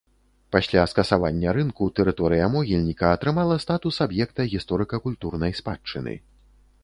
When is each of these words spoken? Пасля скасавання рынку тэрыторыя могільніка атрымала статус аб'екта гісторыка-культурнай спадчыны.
Пасля 0.53 0.83
скасавання 0.93 1.49
рынку 1.57 1.89
тэрыторыя 1.99 2.45
могільніка 2.55 3.05
атрымала 3.17 3.55
статус 3.65 3.95
аб'екта 4.05 4.41
гісторыка-культурнай 4.57 5.51
спадчыны. 5.63 6.13